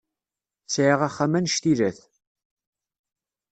[0.73, 1.99] Sɛiɣ axxam annect-ilat.